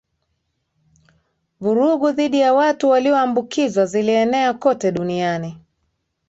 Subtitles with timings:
[1.59, 5.57] vurugu dhidi ya watu waliyoambukizwa zilieneo kote duniani